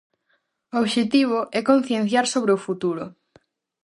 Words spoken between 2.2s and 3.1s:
sobre o futuro.